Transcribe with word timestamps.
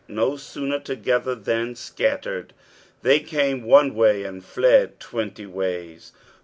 No 0.07 0.35
sooner 0.35 0.79
together 0.79 1.35
than 1.35 1.75
scattered. 1.75 2.53
They 3.03 3.19
came 3.19 3.61
one 3.63 3.93
way 3.93 4.23
and 4.23 4.43
fled 4.43 4.99
twenty 4.99 5.45
ways. 5.45 6.11